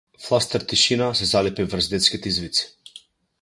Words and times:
Фластер 0.27 0.63
тишина 0.71 1.09
се 1.19 1.25
залепи 1.33 1.63
врз 1.75 1.89
детските 1.93 2.29
извици. 2.33 2.67